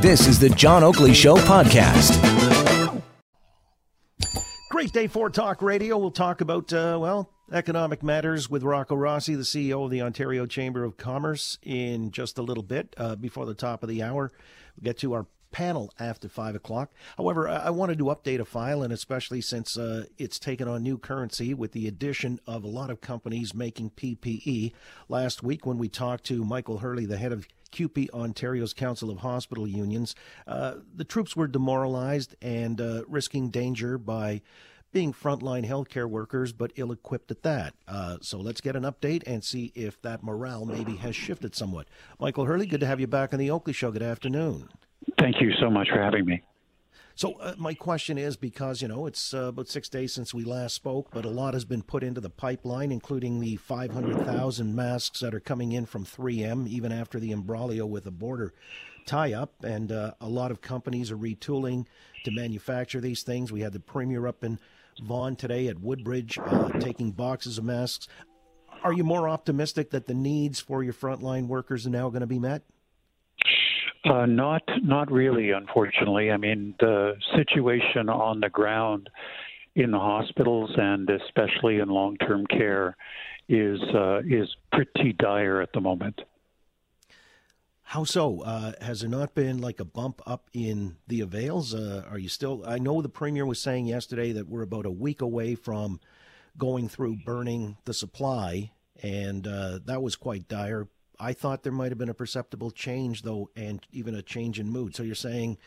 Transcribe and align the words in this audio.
This 0.00 0.26
is 0.26 0.38
the 0.38 0.50
John 0.50 0.82
Oakley 0.82 1.14
Show 1.14 1.36
podcast. 1.36 2.20
Great 4.70 4.92
day 4.92 5.06
for 5.06 5.30
Talk 5.30 5.62
Radio. 5.62 5.96
We'll 5.98 6.10
talk 6.10 6.40
about, 6.40 6.72
uh, 6.72 6.98
well, 7.00 7.30
economic 7.52 8.02
matters 8.02 8.50
with 8.50 8.62
Rocco 8.62 8.94
Rossi, 8.94 9.34
the 9.34 9.42
CEO 9.42 9.84
of 9.84 9.90
the 9.90 10.02
Ontario 10.02 10.46
Chamber 10.46 10.84
of 10.84 10.96
Commerce, 10.96 11.58
in 11.62 12.10
just 12.10 12.38
a 12.38 12.42
little 12.42 12.62
bit 12.62 12.94
uh, 12.98 13.16
before 13.16 13.46
the 13.46 13.54
top 13.54 13.82
of 13.82 13.88
the 13.88 14.02
hour. 14.02 14.32
We'll 14.76 14.84
get 14.84 14.98
to 14.98 15.12
our 15.12 15.26
panel 15.52 15.90
after 15.98 16.28
5 16.28 16.56
o'clock. 16.56 16.92
However, 17.16 17.48
I 17.48 17.70
wanted 17.70 17.98
to 17.98 18.04
update 18.06 18.40
a 18.40 18.44
file, 18.44 18.82
and 18.82 18.92
especially 18.92 19.40
since 19.40 19.78
uh, 19.78 20.04
it's 20.18 20.38
taken 20.38 20.68
on 20.68 20.82
new 20.82 20.98
currency 20.98 21.54
with 21.54 21.72
the 21.72 21.88
addition 21.88 22.40
of 22.46 22.62
a 22.62 22.68
lot 22.68 22.90
of 22.90 23.00
companies 23.00 23.54
making 23.54 23.90
PPE. 23.90 24.72
Last 25.08 25.42
week, 25.42 25.64
when 25.64 25.78
we 25.78 25.88
talked 25.88 26.24
to 26.24 26.44
Michael 26.44 26.78
Hurley, 26.78 27.06
the 27.06 27.16
head 27.16 27.32
of 27.32 27.48
CUPE, 27.70 28.10
Ontario's 28.12 28.72
Council 28.72 29.10
of 29.10 29.18
Hospital 29.18 29.66
Unions, 29.66 30.14
uh, 30.46 30.74
the 30.94 31.04
troops 31.04 31.36
were 31.36 31.46
demoralized 31.46 32.34
and 32.40 32.80
uh, 32.80 33.02
risking 33.08 33.50
danger 33.50 33.98
by 33.98 34.42
being 34.92 35.12
frontline 35.12 35.66
healthcare 35.66 36.08
workers, 36.08 36.52
but 36.52 36.72
ill 36.76 36.90
equipped 36.90 37.30
at 37.30 37.42
that. 37.42 37.74
Uh, 37.86 38.16
so 38.22 38.38
let's 38.38 38.60
get 38.60 38.76
an 38.76 38.84
update 38.84 39.22
and 39.26 39.44
see 39.44 39.72
if 39.74 40.00
that 40.02 40.22
morale 40.22 40.64
maybe 40.64 40.96
has 40.96 41.14
shifted 41.14 41.54
somewhat. 41.54 41.86
Michael 42.18 42.46
Hurley, 42.46 42.66
good 42.66 42.80
to 42.80 42.86
have 42.86 43.00
you 43.00 43.06
back 43.06 43.32
on 43.32 43.38
the 43.38 43.50
Oakley 43.50 43.74
Show. 43.74 43.90
Good 43.90 44.02
afternoon. 44.02 44.68
Thank 45.18 45.40
you 45.40 45.52
so 45.60 45.68
much 45.68 45.88
for 45.90 46.00
having 46.00 46.24
me. 46.24 46.42
So 47.16 47.32
uh, 47.40 47.54
my 47.56 47.72
question 47.72 48.18
is 48.18 48.36
because 48.36 48.82
you 48.82 48.88
know 48.88 49.06
it's 49.06 49.32
uh, 49.32 49.46
about 49.46 49.68
six 49.68 49.88
days 49.88 50.12
since 50.12 50.34
we 50.34 50.44
last 50.44 50.74
spoke, 50.74 51.08
but 51.10 51.24
a 51.24 51.30
lot 51.30 51.54
has 51.54 51.64
been 51.64 51.80
put 51.80 52.04
into 52.04 52.20
the 52.20 52.28
pipeline, 52.28 52.92
including 52.92 53.40
the 53.40 53.56
500,000 53.56 54.74
masks 54.74 55.20
that 55.20 55.34
are 55.34 55.40
coming 55.40 55.72
in 55.72 55.86
from 55.86 56.04
3M, 56.04 56.68
even 56.68 56.92
after 56.92 57.18
the 57.18 57.32
imbroglio 57.32 57.86
with 57.86 58.04
the 58.04 58.10
border 58.10 58.52
tie-up, 59.06 59.64
and 59.64 59.92
uh, 59.92 60.12
a 60.20 60.28
lot 60.28 60.50
of 60.50 60.60
companies 60.60 61.10
are 61.10 61.16
retooling 61.16 61.86
to 62.24 62.30
manufacture 62.30 63.00
these 63.00 63.22
things. 63.22 63.50
We 63.50 63.62
had 63.62 63.72
the 63.72 63.80
premier 63.80 64.26
up 64.26 64.44
in 64.44 64.58
Vaughan 65.02 65.36
today 65.36 65.68
at 65.68 65.80
Woodbridge 65.80 66.38
uh, 66.38 66.68
taking 66.80 67.12
boxes 67.12 67.56
of 67.56 67.64
masks. 67.64 68.08
Are 68.82 68.92
you 68.92 69.04
more 69.04 69.26
optimistic 69.26 69.90
that 69.92 70.04
the 70.04 70.14
needs 70.14 70.60
for 70.60 70.82
your 70.82 70.92
frontline 70.92 71.46
workers 71.46 71.86
are 71.86 71.90
now 71.90 72.10
going 72.10 72.20
to 72.20 72.26
be 72.26 72.38
met? 72.38 72.62
Uh, 74.04 74.26
not, 74.26 74.62
not 74.82 75.10
really. 75.10 75.50
Unfortunately, 75.50 76.30
I 76.30 76.36
mean 76.36 76.74
the 76.78 77.14
situation 77.34 78.08
on 78.08 78.40
the 78.40 78.48
ground 78.48 79.10
in 79.74 79.90
the 79.90 79.98
hospitals 79.98 80.70
and 80.76 81.08
especially 81.10 81.78
in 81.78 81.88
long-term 81.88 82.46
care 82.46 82.96
is 83.48 83.80
uh, 83.94 84.20
is 84.26 84.48
pretty 84.72 85.12
dire 85.12 85.60
at 85.60 85.72
the 85.72 85.80
moment. 85.80 86.22
How 87.90 88.02
so? 88.02 88.40
Uh, 88.40 88.72
has 88.80 89.02
there 89.02 89.10
not 89.10 89.34
been 89.34 89.58
like 89.58 89.78
a 89.78 89.84
bump 89.84 90.20
up 90.26 90.50
in 90.52 90.96
the 91.06 91.20
avails? 91.20 91.72
Uh, 91.72 92.02
are 92.10 92.18
you 92.18 92.28
still? 92.28 92.64
I 92.66 92.78
know 92.78 93.00
the 93.00 93.08
premier 93.08 93.46
was 93.46 93.60
saying 93.60 93.86
yesterday 93.86 94.32
that 94.32 94.48
we're 94.48 94.62
about 94.62 94.86
a 94.86 94.90
week 94.90 95.20
away 95.20 95.54
from 95.54 96.00
going 96.58 96.88
through 96.88 97.18
burning 97.24 97.76
the 97.84 97.94
supply, 97.94 98.72
and 99.02 99.46
uh, 99.46 99.78
that 99.84 100.02
was 100.02 100.16
quite 100.16 100.48
dire. 100.48 100.88
I 101.18 101.32
thought 101.32 101.62
there 101.62 101.72
might 101.72 101.90
have 101.90 101.98
been 101.98 102.08
a 102.08 102.14
perceptible 102.14 102.70
change, 102.70 103.22
though, 103.22 103.50
and 103.56 103.80
even 103.92 104.14
a 104.14 104.22
change 104.22 104.58
in 104.60 104.68
mood. 104.68 104.94
So 104.94 105.02
you're 105.02 105.14
saying 105.14 105.58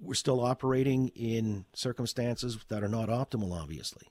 we're 0.00 0.14
still 0.14 0.40
operating 0.40 1.08
in 1.08 1.64
circumstances 1.72 2.58
that 2.68 2.82
are 2.82 2.88
not 2.88 3.08
optimal, 3.08 3.52
obviously. 3.58 4.06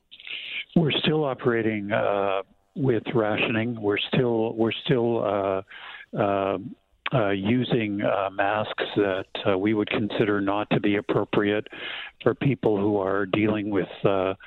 We're 0.75 0.91
still 0.91 1.25
operating 1.25 1.91
uh, 1.91 2.43
with 2.75 3.03
rationing. 3.13 3.79
We're 3.81 3.97
still 3.97 4.53
we're 4.53 4.71
still 4.71 5.23
uh, 5.23 6.17
uh, 6.17 6.57
uh 7.13 7.29
using 7.29 8.01
uh, 8.01 8.29
masks 8.29 8.83
that 8.95 9.25
uh, 9.47 9.57
we 9.57 9.73
would 9.73 9.89
consider 9.89 10.39
not 10.41 10.69
to 10.71 10.79
be 10.79 10.95
appropriate 10.95 11.67
for 12.23 12.33
people 12.33 12.77
who 12.77 12.97
are 12.97 13.25
dealing 13.25 13.69
with 13.69 13.87
sus- 14.03 14.37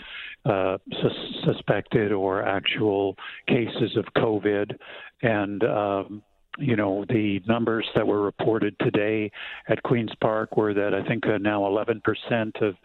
suspected 1.45 2.13
or 2.13 2.43
actual 2.43 3.17
cases 3.49 3.97
of 3.97 4.05
COVID. 4.17 4.77
And 5.23 5.65
um, 5.65 6.23
you 6.59 6.77
know 6.77 7.05
the 7.09 7.41
numbers 7.47 7.87
that 7.95 8.07
were 8.07 8.23
reported 8.23 8.77
today 8.81 9.31
at 9.69 9.83
Queens 9.83 10.13
Park 10.21 10.57
were 10.57 10.75
that 10.75 10.95
I 10.95 11.07
think 11.07 11.27
uh, 11.27 11.39
now 11.39 11.63
11% 11.63 12.63
of 12.63 12.77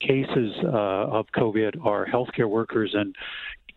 cases 0.00 0.54
uh, 0.64 0.68
of 0.68 1.26
COVID 1.36 1.84
are 1.84 2.06
healthcare 2.06 2.48
workers, 2.48 2.90
and 2.94 3.14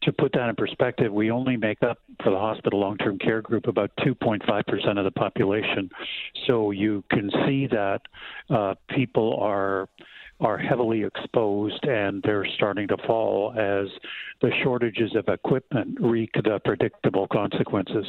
to 0.04 0.14
put 0.14 0.32
that 0.34 0.50
in 0.50 0.56
perspective, 0.56 1.12
we 1.12 1.32
only 1.32 1.58
make 1.58 1.82
up 1.84 2.00
for 2.24 2.32
the 2.32 2.38
hospital 2.38 2.80
long-term 2.80 3.20
care 3.20 3.42
group 3.42 3.68
about 3.68 3.92
2.5% 4.00 4.98
of 4.98 5.04
the 5.06 5.12
population. 5.12 5.90
So 6.48 6.72
you 6.72 7.04
can 7.10 7.30
see 7.46 7.68
that 7.68 8.02
uh, 8.50 8.76
people 8.90 9.38
are 9.42 9.88
are 10.40 10.58
heavily 10.58 11.04
exposed 11.04 11.86
and 11.86 12.22
they're 12.24 12.46
starting 12.56 12.88
to 12.88 12.98
fall 13.08 13.52
as 13.52 13.88
the 14.42 14.52
shortages 14.62 15.16
of 15.16 15.28
equipment 15.30 15.98
wreak 16.02 16.32
the 16.34 16.60
predictable 16.66 17.28
consequences. 17.28 18.06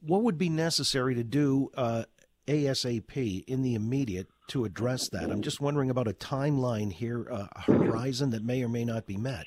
What 0.00 0.22
would 0.22 0.36
be 0.36 0.50
necessary 0.50 1.14
to 1.14 1.24
do 1.24 1.70
uh, 1.76 2.04
ASAP 2.46 3.44
in 3.46 3.62
the 3.62 3.74
immediate 3.74 4.26
to 4.48 4.64
address 4.64 5.08
that? 5.10 5.30
I'm 5.30 5.40
just 5.40 5.60
wondering 5.60 5.88
about 5.88 6.08
a 6.08 6.12
timeline 6.12 6.92
here, 6.92 7.22
a 7.22 7.48
horizon 7.62 8.30
that 8.30 8.44
may 8.44 8.62
or 8.62 8.68
may 8.68 8.84
not 8.84 9.06
be 9.06 9.16
met. 9.16 9.46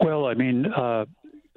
Well, 0.00 0.26
I 0.26 0.34
mean, 0.34 0.66
uh, 0.66 1.04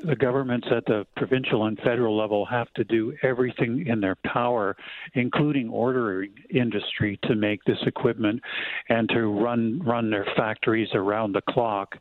the 0.04 0.16
governments 0.16 0.68
at 0.70 0.86
the 0.86 1.06
provincial 1.16 1.66
and 1.66 1.78
federal 1.80 2.18
level 2.18 2.46
have 2.46 2.72
to 2.74 2.84
do 2.84 3.16
everything 3.24 3.88
in 3.88 4.02
their 4.02 4.18
power, 4.26 4.76
including 5.14 5.70
ordering 5.70 6.32
industry 6.50 7.18
to 7.24 7.36
make 7.36 7.64
this 7.64 7.78
equipment 7.86 8.42
and 8.90 9.08
to 9.10 9.28
run 9.28 9.82
run 9.86 10.10
their 10.10 10.26
factories 10.36 10.90
around 10.94 11.34
the 11.34 11.42
clock. 11.50 11.96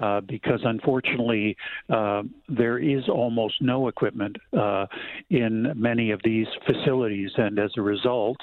Uh, 0.00 0.20
because 0.22 0.58
unfortunately, 0.64 1.56
uh, 1.88 2.24
there 2.48 2.78
is 2.80 3.08
almost 3.08 3.54
no 3.62 3.86
equipment 3.86 4.36
uh, 4.58 4.86
in 5.30 5.72
many 5.76 6.10
of 6.10 6.20
these 6.24 6.48
facilities, 6.66 7.30
and 7.36 7.60
as 7.60 7.70
a 7.76 7.80
result, 7.80 8.36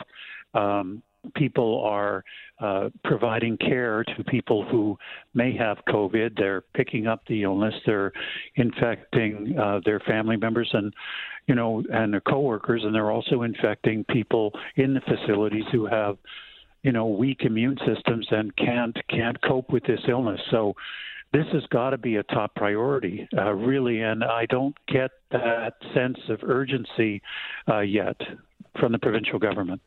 um, 0.53 1.03
people 1.35 1.83
are 1.85 2.23
uh, 2.59 2.89
providing 3.03 3.57
care 3.57 4.03
to 4.03 4.23
people 4.25 4.65
who 4.69 4.97
may 5.33 5.55
have 5.55 5.77
COVID. 5.87 6.37
They're 6.37 6.61
picking 6.75 7.07
up 7.07 7.21
the 7.27 7.43
illness. 7.43 7.73
They're 7.85 8.11
infecting 8.55 9.57
uh, 9.57 9.81
their 9.85 9.99
family 10.01 10.37
members 10.37 10.69
and 10.73 10.93
you 11.47 11.55
know 11.55 11.83
and 11.91 12.13
their 12.13 12.21
coworkers, 12.21 12.83
and 12.83 12.93
they're 12.93 13.11
also 13.11 13.43
infecting 13.43 14.05
people 14.05 14.51
in 14.75 14.93
the 14.93 15.01
facilities 15.01 15.65
who 15.71 15.85
have 15.85 16.17
you 16.83 16.91
know 16.91 17.07
weak 17.07 17.41
immune 17.41 17.77
systems 17.85 18.27
and 18.31 18.55
can't 18.55 18.97
can't 19.09 19.41
cope 19.41 19.71
with 19.71 19.83
this 19.83 20.01
illness. 20.07 20.41
So 20.51 20.73
this 21.33 21.45
has 21.53 21.63
got 21.71 21.91
to 21.91 21.97
be 21.97 22.17
a 22.17 22.23
top 22.23 22.53
priority, 22.55 23.27
uh, 23.37 23.53
really. 23.53 24.01
And 24.01 24.23
I 24.23 24.45
don't 24.47 24.75
get 24.87 25.11
that 25.31 25.73
sense 25.95 26.17
of 26.29 26.43
urgency 26.43 27.21
uh, 27.69 27.79
yet 27.79 28.17
from 28.79 28.91
the 28.91 28.99
provincial 28.99 29.39
government 29.39 29.81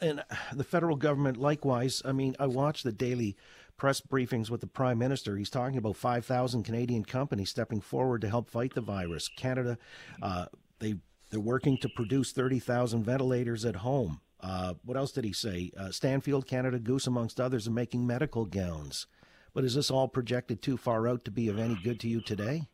and 0.00 0.22
the 0.52 0.64
federal 0.64 0.96
government 0.96 1.36
likewise. 1.36 2.02
I 2.04 2.12
mean, 2.12 2.36
I 2.38 2.46
watched 2.46 2.84
the 2.84 2.92
daily 2.92 3.36
press 3.76 4.00
briefings 4.00 4.50
with 4.50 4.60
the 4.60 4.66
prime 4.66 4.98
minister. 4.98 5.36
He's 5.36 5.50
talking 5.50 5.78
about 5.78 5.96
5,000 5.96 6.62
Canadian 6.64 7.04
companies 7.04 7.50
stepping 7.50 7.80
forward 7.80 8.20
to 8.20 8.28
help 8.28 8.48
fight 8.48 8.74
the 8.74 8.80
virus. 8.80 9.28
Canada, 9.28 9.78
uh, 10.22 10.46
they 10.78 10.96
they're 11.30 11.40
working 11.40 11.78
to 11.78 11.88
produce 11.88 12.32
30,000 12.32 13.04
ventilators 13.04 13.64
at 13.64 13.76
home. 13.76 14.20
Uh, 14.40 14.74
what 14.84 14.96
else 14.96 15.12
did 15.12 15.24
he 15.24 15.32
say? 15.32 15.70
Uh, 15.78 15.90
Stanfield, 15.90 16.46
Canada 16.46 16.78
Goose, 16.78 17.06
amongst 17.06 17.40
others, 17.40 17.68
are 17.68 17.72
making 17.72 18.06
medical 18.06 18.44
gowns. 18.46 19.06
But 19.54 19.64
is 19.64 19.74
this 19.74 19.90
all 19.90 20.08
projected 20.08 20.60
too 20.60 20.76
far 20.76 21.08
out 21.08 21.24
to 21.24 21.30
be 21.30 21.48
of 21.48 21.58
any 21.58 21.78
good 21.82 22.00
to 22.00 22.08
you 22.08 22.20
today? 22.20 22.68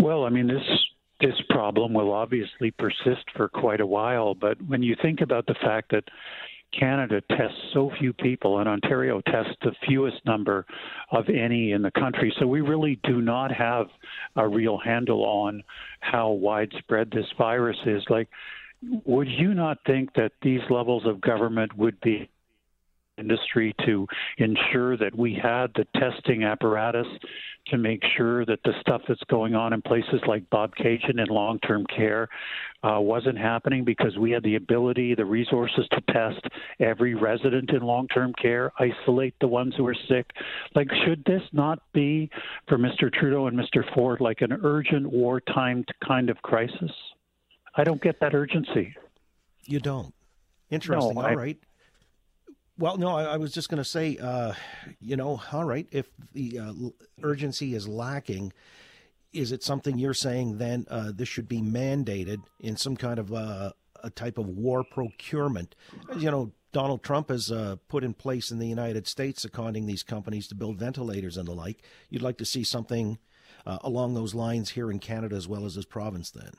Well, 0.00 0.24
I 0.24 0.30
mean, 0.30 0.46
this 0.46 0.62
this 1.20 1.34
problem 1.50 1.92
will 1.92 2.12
obviously 2.12 2.70
persist 2.72 3.24
for 3.36 3.48
quite 3.48 3.80
a 3.80 3.86
while. 3.86 4.34
But 4.34 4.60
when 4.66 4.82
you 4.82 4.96
think 5.02 5.20
about 5.20 5.46
the 5.46 5.54
fact 5.62 5.90
that 5.92 6.04
Canada 6.78 7.20
tests 7.36 7.58
so 7.74 7.90
few 7.98 8.12
people 8.12 8.58
and 8.58 8.68
Ontario 8.68 9.20
tests 9.22 9.54
the 9.62 9.72
fewest 9.86 10.24
number 10.24 10.66
of 11.10 11.28
any 11.28 11.72
in 11.72 11.82
the 11.82 11.90
country. 11.90 12.32
So 12.38 12.46
we 12.46 12.60
really 12.60 13.00
do 13.02 13.20
not 13.20 13.50
have 13.52 13.86
a 14.36 14.46
real 14.46 14.78
handle 14.78 15.24
on 15.24 15.62
how 16.00 16.30
widespread 16.30 17.10
this 17.10 17.26
virus 17.36 17.76
is. 17.86 18.02
Like, 18.08 18.28
would 19.04 19.28
you 19.28 19.52
not 19.52 19.78
think 19.84 20.14
that 20.14 20.32
these 20.42 20.60
levels 20.70 21.06
of 21.06 21.20
government 21.20 21.76
would 21.76 22.00
be 22.00 22.30
industry 23.20 23.74
to 23.86 24.06
ensure 24.38 24.96
that 24.96 25.16
we 25.16 25.38
had 25.40 25.70
the 25.74 25.86
testing 25.98 26.44
apparatus 26.44 27.06
to 27.66 27.78
make 27.78 28.02
sure 28.16 28.44
that 28.46 28.60
the 28.64 28.72
stuff 28.80 29.02
that's 29.06 29.22
going 29.28 29.54
on 29.54 29.72
in 29.72 29.82
places 29.82 30.20
like 30.26 30.48
Bobcaygeon 30.50 31.20
and 31.20 31.28
long-term 31.28 31.86
care 31.94 32.28
uh, 32.82 32.98
wasn't 33.00 33.38
happening 33.38 33.84
because 33.84 34.16
we 34.18 34.30
had 34.30 34.42
the 34.42 34.56
ability, 34.56 35.14
the 35.14 35.24
resources 35.24 35.86
to 35.92 36.00
test 36.12 36.40
every 36.80 37.14
resident 37.14 37.70
in 37.70 37.82
long-term 37.82 38.32
care, 38.40 38.72
isolate 38.78 39.34
the 39.40 39.46
ones 39.46 39.74
who 39.76 39.86
are 39.86 39.96
sick. 40.08 40.26
Like, 40.74 40.88
should 41.04 41.22
this 41.24 41.42
not 41.52 41.80
be 41.92 42.30
for 42.66 42.78
Mr. 42.78 43.12
Trudeau 43.12 43.46
and 43.46 43.58
Mr. 43.58 43.82
Ford 43.94 44.20
like 44.20 44.40
an 44.40 44.52
urgent 44.64 45.10
wartime 45.10 45.84
kind 46.06 46.30
of 46.30 46.40
crisis? 46.42 46.90
I 47.76 47.84
don't 47.84 48.02
get 48.02 48.18
that 48.20 48.34
urgency. 48.34 48.94
You 49.66 49.78
don't. 49.80 50.12
Interesting. 50.70 51.14
No, 51.14 51.20
I, 51.20 51.30
all 51.30 51.36
right. 51.36 51.58
Well, 52.80 52.96
no, 52.96 53.14
I, 53.14 53.34
I 53.34 53.36
was 53.36 53.52
just 53.52 53.68
going 53.68 53.76
to 53.76 53.84
say, 53.84 54.16
uh, 54.16 54.54
you 55.02 55.14
know, 55.14 55.42
all 55.52 55.64
right, 55.64 55.86
if 55.92 56.08
the 56.32 56.58
uh, 56.58 56.72
urgency 57.22 57.74
is 57.74 57.86
lacking, 57.86 58.54
is 59.34 59.52
it 59.52 59.62
something 59.62 59.98
you're 59.98 60.14
saying 60.14 60.56
then 60.56 60.86
uh, 60.88 61.12
this 61.14 61.28
should 61.28 61.46
be 61.46 61.60
mandated 61.60 62.38
in 62.58 62.78
some 62.78 62.96
kind 62.96 63.18
of 63.18 63.34
uh, 63.34 63.72
a 64.02 64.08
type 64.08 64.38
of 64.38 64.48
war 64.48 64.82
procurement? 64.82 65.74
You 66.16 66.30
know, 66.30 66.52
Donald 66.72 67.02
Trump 67.02 67.28
has 67.28 67.52
uh, 67.52 67.76
put 67.88 68.02
in 68.02 68.14
place 68.14 68.50
in 68.50 68.58
the 68.58 68.68
United 68.68 69.06
States, 69.06 69.42
seconding 69.42 69.84
these 69.84 70.02
companies 70.02 70.48
to 70.48 70.54
build 70.54 70.78
ventilators 70.78 71.36
and 71.36 71.46
the 71.46 71.52
like. 71.52 71.82
You'd 72.08 72.22
like 72.22 72.38
to 72.38 72.46
see 72.46 72.64
something 72.64 73.18
uh, 73.66 73.76
along 73.82 74.14
those 74.14 74.34
lines 74.34 74.70
here 74.70 74.90
in 74.90 75.00
Canada 75.00 75.36
as 75.36 75.46
well 75.46 75.66
as 75.66 75.74
this 75.74 75.84
province, 75.84 76.30
then? 76.30 76.52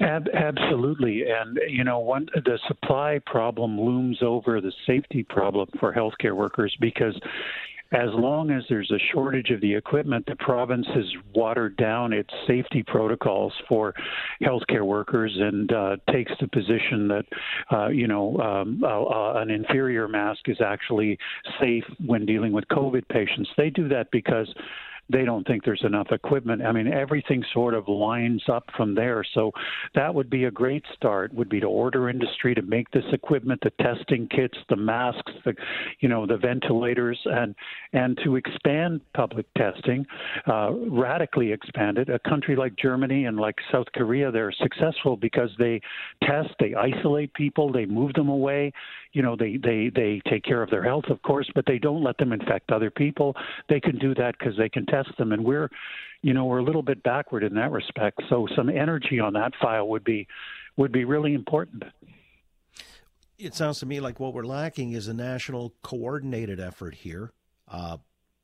Ab- 0.00 0.28
absolutely, 0.32 1.24
and 1.28 1.58
you 1.68 1.82
know, 1.82 1.98
one 1.98 2.26
the 2.34 2.58
supply 2.68 3.20
problem 3.26 3.80
looms 3.80 4.18
over 4.22 4.60
the 4.60 4.72
safety 4.86 5.24
problem 5.24 5.68
for 5.80 5.92
healthcare 5.92 6.36
workers 6.36 6.76
because 6.80 7.18
as 7.92 8.10
long 8.12 8.50
as 8.50 8.62
there's 8.68 8.90
a 8.90 8.98
shortage 9.12 9.50
of 9.50 9.60
the 9.62 9.74
equipment, 9.74 10.26
the 10.26 10.36
province 10.36 10.86
has 10.94 11.06
watered 11.34 11.76
down 11.78 12.12
its 12.12 12.28
safety 12.46 12.82
protocols 12.82 13.52
for 13.66 13.94
healthcare 14.42 14.82
workers 14.82 15.34
and 15.40 15.72
uh, 15.72 15.96
takes 16.12 16.32
the 16.38 16.48
position 16.48 17.08
that, 17.08 17.24
uh, 17.72 17.88
you 17.88 18.06
know, 18.06 18.36
um, 18.38 18.82
uh, 18.84 19.40
an 19.40 19.50
inferior 19.50 20.06
mask 20.06 20.48
is 20.48 20.60
actually 20.60 21.18
safe 21.60 21.84
when 22.04 22.26
dealing 22.26 22.52
with 22.52 22.64
COVID 22.68 23.08
patients. 23.08 23.48
They 23.56 23.70
do 23.70 23.88
that 23.88 24.10
because 24.10 24.52
they 25.10 25.24
don't 25.24 25.46
think 25.46 25.64
there's 25.64 25.84
enough 25.84 26.08
equipment. 26.10 26.62
I 26.62 26.72
mean, 26.72 26.86
everything 26.86 27.44
sort 27.52 27.74
of 27.74 27.88
lines 27.88 28.42
up 28.50 28.64
from 28.76 28.94
there. 28.94 29.24
So 29.34 29.52
that 29.94 30.14
would 30.14 30.28
be 30.28 30.44
a 30.44 30.50
great 30.50 30.84
start. 30.94 31.32
Would 31.34 31.48
be 31.48 31.60
to 31.60 31.66
order 31.66 32.08
industry 32.08 32.54
to 32.54 32.62
make 32.62 32.90
this 32.90 33.04
equipment, 33.12 33.60
the 33.62 33.70
testing 33.82 34.28
kits, 34.28 34.58
the 34.68 34.76
masks, 34.76 35.32
the 35.44 35.54
you 36.00 36.08
know 36.08 36.26
the 36.26 36.36
ventilators, 36.36 37.18
and 37.24 37.54
and 37.92 38.18
to 38.24 38.36
expand 38.36 39.00
public 39.14 39.46
testing, 39.56 40.06
uh, 40.46 40.72
radically 40.72 41.52
expand 41.52 41.98
it. 41.98 42.08
A 42.08 42.18
country 42.18 42.56
like 42.56 42.76
Germany 42.76 43.24
and 43.24 43.38
like 43.38 43.56
South 43.72 43.86
Korea, 43.94 44.30
they're 44.30 44.52
successful 44.52 45.16
because 45.16 45.50
they 45.58 45.80
test, 46.22 46.50
they 46.60 46.74
isolate 46.74 47.32
people, 47.34 47.72
they 47.72 47.86
move 47.86 48.12
them 48.14 48.28
away 48.28 48.72
you 49.12 49.22
know 49.22 49.36
they 49.36 49.56
they 49.56 49.90
they 49.94 50.20
take 50.28 50.44
care 50.44 50.62
of 50.62 50.70
their 50.70 50.82
health 50.82 51.04
of 51.08 51.20
course 51.22 51.48
but 51.54 51.64
they 51.66 51.78
don't 51.78 52.02
let 52.02 52.16
them 52.18 52.32
infect 52.32 52.70
other 52.70 52.90
people 52.90 53.34
they 53.68 53.80
can 53.80 53.98
do 53.98 54.14
that 54.14 54.34
because 54.38 54.56
they 54.56 54.68
can 54.68 54.84
test 54.86 54.97
them 55.18 55.32
and 55.32 55.44
we're 55.44 55.70
you 56.22 56.34
know 56.34 56.44
we're 56.46 56.58
a 56.58 56.64
little 56.64 56.82
bit 56.82 57.02
backward 57.02 57.44
in 57.44 57.54
that 57.54 57.70
respect. 57.70 58.20
So 58.28 58.46
some 58.56 58.68
energy 58.68 59.20
on 59.20 59.34
that 59.34 59.52
file 59.60 59.88
would 59.88 60.04
be 60.04 60.26
would 60.76 60.92
be 60.92 61.04
really 61.04 61.34
important. 61.34 61.84
It 63.38 63.54
sounds 63.54 63.78
to 63.80 63.86
me 63.86 64.00
like 64.00 64.18
what 64.18 64.34
we're 64.34 64.44
lacking 64.44 64.92
is 64.92 65.06
a 65.06 65.14
national 65.14 65.74
coordinated 65.82 66.58
effort 66.58 66.94
here 66.96 67.32
uh, 67.68 67.98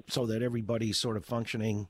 so 0.09 0.27
that 0.27 0.43
everybody's 0.43 0.99
sort 0.99 1.17
of 1.17 1.25
functioning 1.25 1.89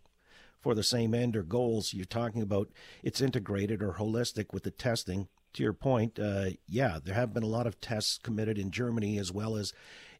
for 0.61 0.75
the 0.75 0.82
same 0.82 1.14
end 1.14 1.37
or 1.37 1.43
goals. 1.43 1.93
You're 1.93 2.06
talking 2.06 2.40
about 2.40 2.70
it's 3.02 3.20
integrated 3.20 3.82
or 3.82 3.94
holistic 3.94 4.52
with 4.52 4.62
the 4.62 4.70
testing. 4.70 5.28
To 5.52 5.62
your 5.62 5.75
point, 5.75 6.19
uh, 6.19 6.46
yeah, 6.66 6.99
there 7.05 7.14
have 7.14 7.32
been 7.32 7.43
a 7.44 7.46
lot 7.46 7.66
of 7.69 7.81
tests 7.81 8.19
committed 8.20 8.58
in 8.58 8.72
Germany 8.72 9.19
as 9.19 9.31
well 9.31 9.56
as, 9.56 9.72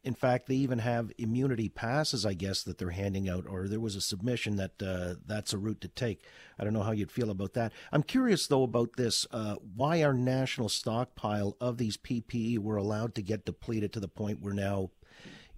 in 0.05 0.13
fact, 0.13 0.45
they 0.45 0.55
even 0.55 0.79
have 0.79 1.11
immunity 1.17 1.67
passes, 1.67 2.27
I 2.27 2.35
guess, 2.35 2.61
that 2.63 2.77
they're 2.77 2.91
handing 2.91 3.27
out, 3.27 3.45
or 3.49 3.67
there 3.67 3.79
was 3.79 3.95
a 3.95 4.01
submission 4.01 4.55
that 4.57 4.81
uh, 4.81 5.15
that's 5.25 5.51
a 5.51 5.57
route 5.57 5.81
to 5.81 5.87
take. 5.87 6.21
I 6.59 6.63
don't 6.63 6.73
know 6.73 6.83
how 6.83 6.91
you'd 6.91 7.11
feel 7.11 7.31
about 7.31 7.53
that. 7.53 7.73
I'm 7.91 8.03
curious, 8.03 8.45
though, 8.45 8.61
about 8.61 8.97
this. 8.97 9.25
Uh, 9.31 9.55
why 9.75 10.03
our 10.03 10.13
national 10.13 10.69
stockpile 10.69 11.57
of 11.59 11.79
these 11.79 11.97
PPE 11.97 12.59
were 12.59 12.77
allowed 12.77 13.15
to 13.15 13.23
get 13.23 13.45
depleted 13.45 13.91
to 13.93 13.99
the 13.99 14.07
point 14.07 14.41
we're 14.41 14.53
now 14.53 14.91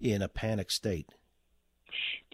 in 0.00 0.22
a 0.22 0.28
panic 0.28 0.70
state? 0.70 1.10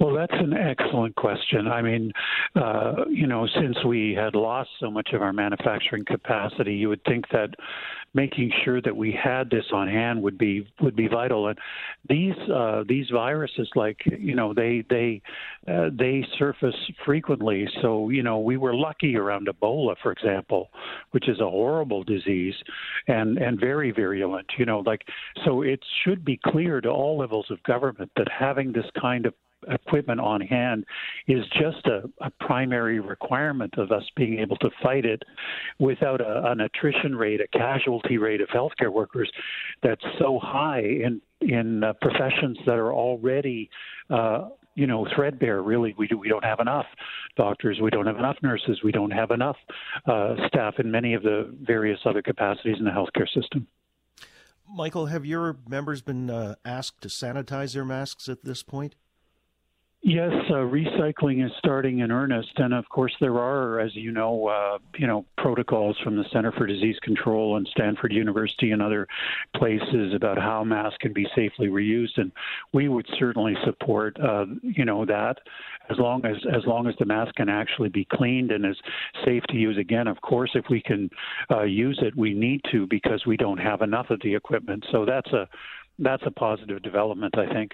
Well, 0.00 0.12
that's 0.14 0.32
an 0.32 0.54
excellent 0.54 1.14
question. 1.14 1.68
I 1.68 1.80
mean, 1.80 2.12
uh, 2.56 3.04
you 3.08 3.28
know, 3.28 3.46
since 3.46 3.76
we 3.84 4.12
had 4.12 4.34
lost 4.34 4.70
so 4.80 4.90
much 4.90 5.10
of 5.12 5.22
our 5.22 5.32
manufacturing 5.32 6.04
capacity, 6.04 6.74
you 6.74 6.88
would 6.88 7.04
think 7.04 7.28
that 7.30 7.50
making 8.12 8.50
sure 8.64 8.80
that 8.80 8.96
we 8.96 9.12
had 9.12 9.50
this 9.50 9.64
on 9.72 9.86
hand 9.86 10.20
would 10.22 10.36
be 10.36 10.66
would 10.80 10.96
be 10.96 11.06
vital. 11.06 11.46
And 11.46 11.58
these 12.08 12.34
uh, 12.52 12.82
these 12.88 13.06
viruses, 13.12 13.68
like 13.76 13.98
you 14.06 14.34
know, 14.34 14.52
they 14.52 14.84
they 14.90 15.22
uh, 15.68 15.90
they 15.96 16.26
surface 16.38 16.74
frequently. 17.04 17.68
So 17.80 18.08
you 18.08 18.24
know, 18.24 18.40
we 18.40 18.56
were 18.56 18.74
lucky 18.74 19.16
around 19.16 19.46
Ebola, 19.46 19.94
for 20.02 20.10
example, 20.10 20.70
which 21.12 21.28
is 21.28 21.38
a 21.38 21.48
horrible 21.48 22.02
disease 22.02 22.54
and 23.06 23.38
and 23.38 23.60
very 23.60 23.92
virulent. 23.92 24.46
You 24.58 24.64
know, 24.66 24.80
like 24.80 25.02
so 25.44 25.62
it 25.62 25.78
should 26.02 26.24
be 26.24 26.40
clear 26.44 26.80
to 26.80 26.88
all 26.88 27.16
levels 27.16 27.46
of 27.50 27.62
government 27.62 28.10
that 28.16 28.26
having 28.28 28.72
this 28.72 28.86
kind 29.00 29.26
of 29.26 29.34
equipment 29.68 30.20
on 30.20 30.40
hand 30.40 30.84
is 31.26 31.44
just 31.60 31.86
a, 31.86 32.02
a, 32.20 32.30
primary 32.40 33.00
requirement 33.00 33.74
of 33.78 33.90
us 33.90 34.02
being 34.16 34.38
able 34.38 34.56
to 34.56 34.70
fight 34.82 35.04
it 35.04 35.22
without 35.78 36.20
a, 36.20 36.50
an 36.50 36.60
attrition 36.60 37.14
rate, 37.16 37.40
a 37.40 37.48
casualty 37.48 38.18
rate 38.18 38.40
of 38.40 38.48
healthcare 38.48 38.92
workers 38.92 39.30
that's 39.82 40.04
so 40.18 40.38
high 40.42 40.80
in 40.80 41.20
in 41.40 41.84
uh, 41.84 41.92
professions 42.00 42.58
that 42.64 42.76
are 42.76 42.92
already 42.92 43.68
uh, 44.10 44.48
you 44.74 44.86
know 44.86 45.06
threadbare 45.14 45.62
really. 45.62 45.94
We 45.96 46.06
do 46.06 46.18
we 46.18 46.28
don't 46.28 46.44
have 46.44 46.60
enough 46.60 46.86
doctors. 47.36 47.78
We 47.80 47.90
don't 47.90 48.06
have 48.06 48.18
enough 48.18 48.36
nurses. 48.42 48.80
We 48.82 48.92
don't 48.92 49.10
have 49.10 49.30
enough 49.30 49.56
uh, 50.06 50.34
staff 50.46 50.74
in 50.78 50.90
many 50.90 51.14
of 51.14 51.22
the 51.22 51.54
various 51.62 52.00
other 52.04 52.22
capacities 52.22 52.76
in 52.78 52.84
the 52.84 52.90
healthcare 52.90 53.28
system. 53.32 53.66
Michael 54.68 55.06
have 55.06 55.26
your 55.26 55.58
members 55.68 56.00
been 56.00 56.30
uh, 56.30 56.54
asked 56.64 57.02
to 57.02 57.08
sanitize 57.08 57.74
their 57.74 57.84
masks 57.84 58.28
at 58.28 58.44
this 58.44 58.62
point 58.62 58.94
Yes, 60.06 60.32
uh, 60.50 60.56
recycling 60.56 61.42
is 61.42 61.50
starting 61.56 62.00
in 62.00 62.12
earnest, 62.12 62.52
and 62.56 62.74
of 62.74 62.86
course 62.90 63.14
there 63.22 63.38
are, 63.38 63.80
as 63.80 63.96
you 63.96 64.12
know, 64.12 64.48
uh, 64.48 64.76
you 64.98 65.06
know 65.06 65.24
protocols 65.38 65.96
from 66.04 66.14
the 66.18 66.26
Center 66.30 66.52
for 66.52 66.66
Disease 66.66 66.98
Control 67.00 67.56
and 67.56 67.66
Stanford 67.68 68.12
University 68.12 68.72
and 68.72 68.82
other 68.82 69.08
places 69.56 70.12
about 70.12 70.36
how 70.36 70.62
masks 70.62 70.98
can 71.00 71.14
be 71.14 71.26
safely 71.34 71.68
reused, 71.68 72.18
and 72.18 72.32
we 72.74 72.86
would 72.86 73.06
certainly 73.18 73.56
support, 73.64 74.20
uh, 74.20 74.44
you 74.60 74.84
know, 74.84 75.06
that 75.06 75.38
as 75.88 75.96
long 75.98 76.22
as 76.26 76.36
as 76.54 76.66
long 76.66 76.86
as 76.86 76.94
the 76.98 77.06
mask 77.06 77.36
can 77.36 77.48
actually 77.48 77.88
be 77.88 78.04
cleaned 78.04 78.52
and 78.52 78.66
is 78.66 78.76
safe 79.24 79.42
to 79.44 79.56
use 79.56 79.78
again. 79.78 80.06
Of 80.06 80.20
course, 80.20 80.50
if 80.54 80.66
we 80.68 80.82
can 80.82 81.08
uh, 81.50 81.62
use 81.62 81.98
it, 82.02 82.14
we 82.14 82.34
need 82.34 82.60
to 82.72 82.86
because 82.86 83.24
we 83.24 83.38
don't 83.38 83.56
have 83.56 83.80
enough 83.80 84.10
of 84.10 84.20
the 84.20 84.34
equipment. 84.34 84.84
So 84.92 85.06
that's 85.06 85.32
a 85.32 85.48
that's 85.98 86.24
a 86.26 86.30
positive 86.30 86.82
development, 86.82 87.38
I 87.38 87.50
think 87.50 87.72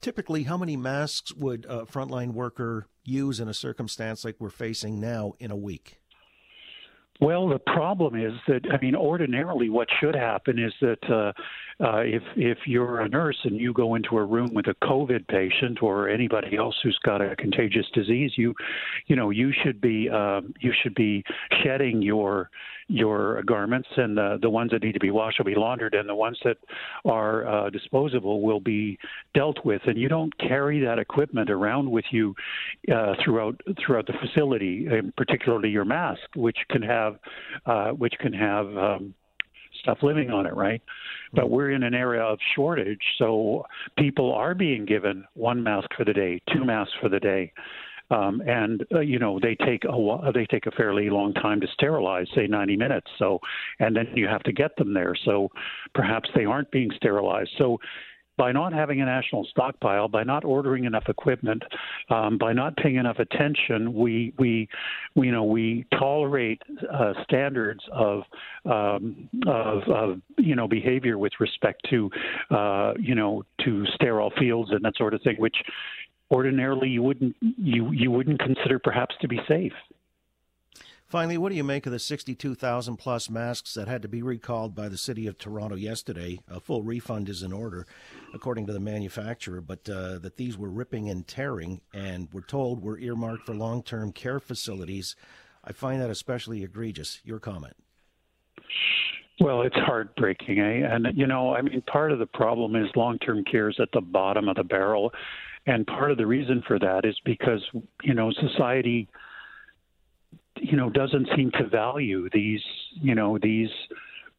typically 0.00 0.44
how 0.44 0.56
many 0.56 0.76
masks 0.76 1.32
would 1.34 1.66
a 1.68 1.84
frontline 1.84 2.32
worker 2.32 2.86
use 3.04 3.40
in 3.40 3.48
a 3.48 3.54
circumstance 3.54 4.24
like 4.24 4.36
we're 4.38 4.50
facing 4.50 5.00
now 5.00 5.32
in 5.38 5.50
a 5.50 5.56
week? 5.56 6.00
Well, 7.20 7.48
the 7.48 7.58
problem 7.58 8.16
is 8.16 8.32
that 8.48 8.62
I 8.72 8.80
mean, 8.80 8.94
ordinarily, 8.94 9.68
what 9.68 9.88
should 10.00 10.14
happen 10.14 10.58
is 10.58 10.72
that 10.80 11.04
uh, 11.10 11.32
uh, 11.84 11.98
if 11.98 12.22
if 12.34 12.58
you're 12.66 13.00
a 13.00 13.10
nurse 13.10 13.36
and 13.44 13.56
you 13.60 13.74
go 13.74 13.94
into 13.94 14.16
a 14.16 14.24
room 14.24 14.54
with 14.54 14.68
a 14.68 14.74
COVID 14.82 15.28
patient 15.28 15.82
or 15.82 16.08
anybody 16.08 16.56
else 16.56 16.74
who's 16.82 16.98
got 17.04 17.20
a 17.20 17.36
contagious 17.36 17.84
disease, 17.92 18.32
you, 18.36 18.54
you 19.06 19.16
know, 19.16 19.28
you 19.28 19.52
should 19.62 19.82
be 19.82 20.08
um, 20.08 20.54
you 20.60 20.72
should 20.82 20.94
be 20.94 21.22
shedding 21.62 22.00
your 22.00 22.48
your 22.90 23.42
garments, 23.44 23.88
and 23.96 24.18
uh, 24.18 24.38
the 24.42 24.50
ones 24.50 24.72
that 24.72 24.82
need 24.82 24.92
to 24.92 25.00
be 25.00 25.10
washed 25.10 25.38
will 25.38 25.44
be 25.44 25.54
laundered, 25.54 25.94
and 25.94 26.08
the 26.08 26.14
ones 26.14 26.38
that 26.44 26.56
are 27.04 27.46
uh, 27.46 27.70
disposable 27.70 28.42
will 28.42 28.60
be 28.60 28.98
dealt 29.32 29.64
with. 29.64 29.80
And 29.86 29.96
you 29.96 30.08
don't 30.08 30.36
carry 30.38 30.80
that 30.80 30.98
equipment 30.98 31.50
around 31.50 31.90
with 31.90 32.04
you 32.10 32.34
uh, 32.92 33.14
throughout 33.24 33.60
throughout 33.84 34.06
the 34.06 34.14
facility, 34.20 34.86
and 34.86 35.14
particularly 35.16 35.70
your 35.70 35.84
mask, 35.84 36.20
which 36.34 36.58
can 36.68 36.82
have 36.82 37.16
uh, 37.64 37.90
which 37.90 38.14
can 38.18 38.32
have 38.32 38.66
um, 38.76 39.14
stuff 39.82 39.98
living 40.02 40.30
on 40.30 40.46
it, 40.46 40.54
right? 40.54 40.82
But 41.32 41.50
we're 41.50 41.70
in 41.70 41.84
an 41.84 41.94
area 41.94 42.22
of 42.22 42.38
shortage, 42.54 43.02
so 43.18 43.64
people 43.96 44.32
are 44.32 44.54
being 44.54 44.84
given 44.84 45.24
one 45.34 45.62
mask 45.62 45.88
for 45.96 46.04
the 46.04 46.12
day, 46.12 46.40
two 46.52 46.64
masks 46.64 46.94
for 47.00 47.08
the 47.08 47.20
day. 47.20 47.52
Um, 48.10 48.42
and 48.46 48.84
uh, 48.92 49.00
you 49.00 49.18
know 49.18 49.38
they 49.40 49.54
take 49.54 49.84
a 49.84 50.32
they 50.34 50.46
take 50.46 50.66
a 50.66 50.70
fairly 50.72 51.10
long 51.10 51.32
time 51.34 51.60
to 51.60 51.66
sterilize, 51.72 52.26
say 52.34 52.46
90 52.46 52.76
minutes. 52.76 53.06
So, 53.18 53.38
and 53.78 53.94
then 53.94 54.08
you 54.14 54.26
have 54.26 54.42
to 54.44 54.52
get 54.52 54.76
them 54.76 54.94
there. 54.94 55.14
So, 55.24 55.48
perhaps 55.94 56.28
they 56.34 56.44
aren't 56.44 56.70
being 56.70 56.90
sterilized. 56.96 57.50
So, 57.58 57.78
by 58.40 58.52
not 58.52 58.72
having 58.72 59.02
a 59.02 59.04
national 59.04 59.44
stockpile, 59.50 60.08
by 60.08 60.24
not 60.24 60.46
ordering 60.46 60.84
enough 60.84 61.04
equipment, 61.08 61.62
um, 62.08 62.38
by 62.38 62.54
not 62.54 62.74
paying 62.78 62.96
enough 62.96 63.18
attention, 63.18 63.92
we 63.92 64.32
we, 64.38 64.66
we 65.14 65.26
you 65.26 65.32
know 65.32 65.44
we 65.44 65.84
tolerate 65.98 66.62
uh, 66.90 67.12
standards 67.22 67.84
of, 67.92 68.22
um, 68.64 69.28
of, 69.46 69.82
of 69.88 70.20
you 70.38 70.56
know 70.56 70.66
behavior 70.66 71.18
with 71.18 71.32
respect 71.38 71.82
to 71.90 72.10
uh, 72.50 72.94
you 72.98 73.14
know 73.14 73.42
to 73.62 73.84
sterile 73.94 74.32
fields 74.38 74.70
and 74.70 74.82
that 74.86 74.96
sort 74.96 75.12
of 75.12 75.20
thing, 75.20 75.36
which 75.36 75.56
ordinarily 76.30 76.88
you 76.88 77.02
wouldn't 77.02 77.36
you 77.40 77.90
you 77.92 78.10
wouldn't 78.10 78.40
consider 78.40 78.78
perhaps 78.78 79.14
to 79.20 79.28
be 79.28 79.40
safe. 79.48 79.72
Finally, 81.06 81.36
what 81.36 81.48
do 81.48 81.56
you 81.56 81.64
make 81.64 81.86
of 81.86 81.92
the 81.92 81.98
62,000 81.98 82.96
plus 82.96 83.28
masks 83.28 83.74
that 83.74 83.88
had 83.88 84.00
to 84.00 84.06
be 84.06 84.22
recalled 84.22 84.76
by 84.76 84.88
the 84.88 84.96
City 84.96 85.26
of 85.26 85.36
Toronto 85.36 85.74
yesterday? 85.74 86.38
A 86.48 86.60
full 86.60 86.84
refund 86.84 87.28
is 87.28 87.42
in 87.42 87.52
order, 87.52 87.84
according 88.32 88.68
to 88.68 88.72
the 88.72 88.78
manufacturer, 88.78 89.60
but 89.60 89.90
uh, 89.90 90.18
that 90.20 90.36
these 90.36 90.56
were 90.56 90.70
ripping 90.70 91.10
and 91.10 91.26
tearing 91.26 91.80
and 91.92 92.28
we're 92.32 92.42
told 92.42 92.80
were 92.80 92.96
earmarked 92.96 93.44
for 93.44 93.56
long 93.56 93.82
term 93.82 94.12
care 94.12 94.38
facilities. 94.38 95.16
I 95.64 95.72
find 95.72 96.00
that 96.00 96.10
especially 96.10 96.62
egregious. 96.62 97.20
Your 97.24 97.40
comment. 97.40 97.74
Well, 99.40 99.62
it's 99.62 99.76
heartbreaking, 99.76 100.60
eh? 100.60 100.86
And 100.86 101.08
you 101.14 101.26
know, 101.26 101.54
I 101.54 101.62
mean, 101.62 101.82
part 101.90 102.12
of 102.12 102.18
the 102.18 102.26
problem 102.26 102.76
is 102.76 102.88
long-term 102.94 103.44
care 103.50 103.70
is 103.70 103.80
at 103.80 103.88
the 103.92 104.02
bottom 104.02 104.48
of 104.48 104.56
the 104.56 104.64
barrel, 104.64 105.12
and 105.66 105.86
part 105.86 106.10
of 106.10 106.18
the 106.18 106.26
reason 106.26 106.62
for 106.66 106.78
that 106.78 107.04
is 107.04 107.16
because 107.24 107.62
you 108.02 108.14
know 108.14 108.30
society 108.32 109.08
you 110.56 110.76
know 110.76 110.90
doesn't 110.90 111.28
seem 111.36 111.50
to 111.52 111.66
value 111.66 112.28
these 112.32 112.62
you 112.94 113.14
know 113.14 113.38
these 113.42 113.70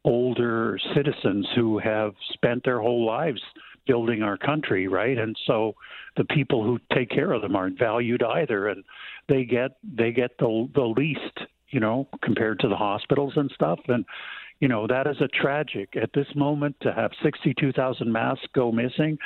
older 0.04 0.80
citizens 0.96 1.48
who 1.56 1.78
have 1.78 2.14
spent 2.34 2.64
their 2.64 2.80
whole 2.80 3.06
lives 3.06 3.42
building 3.88 4.22
our 4.22 4.38
country 4.38 4.88
right? 4.88 5.18
And 5.18 5.36
so 5.48 5.76
the 6.18 6.26
people 6.26 6.64
who 6.64 6.80
take 6.94 7.10
care 7.10 7.32
of 7.32 7.42
them 7.42 7.56
aren't 7.56 7.80
valued 7.80 8.24
either. 8.24 8.68
And 8.68 8.84
they 9.28 9.44
get 9.44 9.72
they 9.84 10.12
get 10.12 10.38
the 10.40 10.70
the 10.74 10.82
least 10.82 11.40
you 11.70 11.80
know 11.80 12.08
compared 12.24 12.60
to 12.60 12.68
the 12.68 12.76
hospitals 12.76 13.34
and 13.36 13.52
stuff. 13.54 13.80
And 13.88 14.06
you 14.62 14.70
know 14.70 14.88
that 14.88 15.06
is 15.08 15.18
a 15.20 15.28
tragic 15.28 15.98
at 16.02 16.12
this 16.14 16.28
moment 16.36 16.78
to 16.82 16.94
have 16.94 17.12
62,000 17.22 18.10
masks 18.10 18.46
go 18.54 18.72
missing 18.72 19.18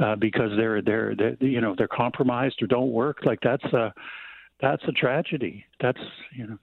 uh, 0.00 0.16
because 0.16 0.50
they're, 0.56 0.82
they're 0.82 1.14
they're 1.14 1.36
you 1.40 1.60
know 1.60 1.76
they're 1.78 1.86
compromised 1.86 2.60
or 2.60 2.66
don't 2.66 2.90
work 2.90 3.18
like 3.24 3.38
that's 3.40 3.64
a 3.72 3.94
that's 4.60 4.82
a 4.88 4.92
tragedy. 4.92 5.64
That's 5.80 6.00
you 6.36 6.46
know. 6.46 6.58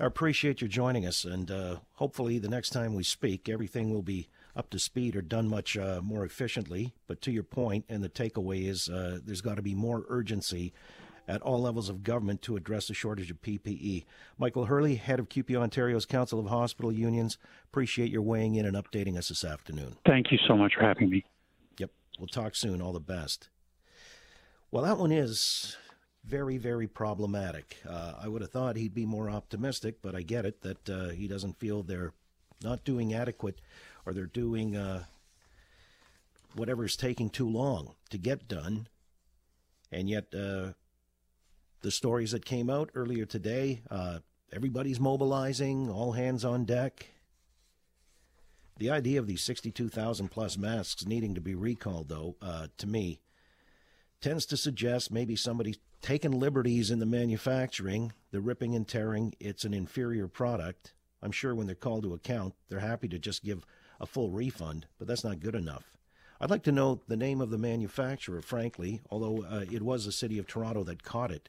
I 0.00 0.06
appreciate 0.06 0.60
you 0.60 0.66
joining 0.66 1.06
us, 1.06 1.24
and 1.24 1.50
uh, 1.50 1.76
hopefully 1.94 2.38
the 2.38 2.48
next 2.48 2.70
time 2.70 2.94
we 2.94 3.04
speak, 3.04 3.48
everything 3.48 3.92
will 3.92 4.02
be 4.02 4.28
up 4.56 4.68
to 4.70 4.78
speed 4.78 5.14
or 5.14 5.22
done 5.22 5.48
much 5.48 5.76
uh, 5.76 6.00
more 6.02 6.24
efficiently. 6.24 6.92
But 7.06 7.20
to 7.22 7.30
your 7.30 7.44
point, 7.44 7.84
and 7.88 8.02
the 8.02 8.08
takeaway 8.08 8.66
is 8.66 8.88
uh, 8.88 9.20
there's 9.24 9.42
got 9.42 9.56
to 9.56 9.62
be 9.62 9.74
more 9.74 10.04
urgency 10.08 10.72
at 11.28 11.42
all 11.42 11.60
levels 11.60 11.88
of 11.88 12.02
government 12.02 12.42
to 12.42 12.56
address 12.56 12.88
the 12.88 12.94
shortage 12.94 13.30
of 13.30 13.40
PPE. 13.42 14.04
Michael 14.38 14.66
Hurley, 14.66 14.96
head 14.96 15.18
of 15.18 15.28
CUPE 15.28 15.56
Ontario's 15.56 16.06
Council 16.06 16.38
of 16.38 16.46
Hospital 16.46 16.92
Unions, 16.92 17.38
appreciate 17.64 18.10
your 18.10 18.22
weighing 18.22 18.54
in 18.54 18.66
and 18.66 18.76
updating 18.76 19.16
us 19.16 19.28
this 19.28 19.44
afternoon. 19.44 19.96
Thank 20.06 20.32
you 20.32 20.38
so 20.46 20.56
much 20.56 20.74
for 20.74 20.82
having 20.82 21.10
me. 21.10 21.24
Yep, 21.78 21.90
we'll 22.18 22.28
talk 22.28 22.54
soon. 22.54 22.82
All 22.82 22.92
the 22.92 23.00
best. 23.00 23.48
Well, 24.70 24.84
that 24.84 24.98
one 24.98 25.12
is 25.12 25.76
very, 26.24 26.56
very 26.56 26.86
problematic. 26.86 27.78
Uh, 27.88 28.14
I 28.20 28.28
would 28.28 28.42
have 28.42 28.50
thought 28.50 28.76
he'd 28.76 28.94
be 28.94 29.06
more 29.06 29.28
optimistic, 29.28 29.96
but 30.02 30.14
I 30.14 30.22
get 30.22 30.46
it 30.46 30.62
that 30.62 30.88
uh, 30.88 31.08
he 31.10 31.28
doesn't 31.28 31.58
feel 31.58 31.82
they're 31.82 32.12
not 32.62 32.84
doing 32.84 33.12
adequate 33.12 33.60
or 34.06 34.12
they're 34.12 34.26
doing 34.26 34.76
uh, 34.76 35.04
whatever's 36.54 36.96
taking 36.96 37.28
too 37.28 37.48
long 37.48 37.94
to 38.10 38.18
get 38.18 38.48
done. 38.48 38.88
And 39.90 40.08
yet, 40.08 40.34
uh, 40.34 40.72
the 41.82 41.90
stories 41.90 42.30
that 42.30 42.44
came 42.44 42.70
out 42.70 42.90
earlier 42.94 43.26
today, 43.26 43.82
uh, 43.90 44.20
everybody's 44.52 45.00
mobilizing, 45.00 45.90
all 45.90 46.12
hands 46.12 46.44
on 46.44 46.64
deck. 46.64 47.08
The 48.78 48.90
idea 48.90 49.18
of 49.18 49.26
these 49.26 49.42
62,000 49.42 50.28
plus 50.28 50.56
masks 50.56 51.06
needing 51.06 51.34
to 51.34 51.40
be 51.40 51.54
recalled, 51.54 52.08
though, 52.08 52.36
uh, 52.40 52.68
to 52.78 52.86
me, 52.86 53.20
tends 54.20 54.46
to 54.46 54.56
suggest 54.56 55.12
maybe 55.12 55.36
somebody 55.36 55.76
taken 56.00 56.32
liberties 56.32 56.90
in 56.90 57.00
the 57.00 57.06
manufacturing, 57.06 58.12
the 58.30 58.40
ripping 58.40 58.74
and 58.74 58.88
tearing. 58.88 59.34
It's 59.40 59.64
an 59.64 59.74
inferior 59.74 60.28
product. 60.28 60.94
I'm 61.20 61.32
sure 61.32 61.54
when 61.54 61.66
they're 61.66 61.76
called 61.76 62.04
to 62.04 62.14
account, 62.14 62.54
they're 62.68 62.80
happy 62.80 63.08
to 63.08 63.18
just 63.18 63.44
give 63.44 63.64
a 64.00 64.06
full 64.06 64.30
refund, 64.30 64.86
but 64.98 65.06
that's 65.06 65.24
not 65.24 65.40
good 65.40 65.54
enough. 65.54 65.96
I'd 66.40 66.50
like 66.50 66.64
to 66.64 66.72
know 66.72 67.00
the 67.06 67.16
name 67.16 67.40
of 67.40 67.50
the 67.50 67.58
manufacturer, 67.58 68.42
frankly, 68.42 69.00
although 69.10 69.44
uh, 69.44 69.64
it 69.70 69.82
was 69.82 70.04
the 70.04 70.12
city 70.12 70.38
of 70.38 70.46
Toronto 70.46 70.82
that 70.84 71.04
caught 71.04 71.30
it. 71.30 71.48